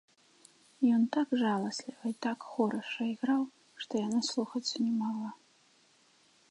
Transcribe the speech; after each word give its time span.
Ён 0.95 1.03
так 1.17 1.27
жаласліва 1.41 2.03
і 2.13 2.15
так 2.27 2.39
хораша 2.55 3.01
іграў, 3.13 3.43
што 3.85 3.93
я 4.05 4.09
наслухацца 4.17 4.75
не 4.87 4.91
магла. 5.05 5.31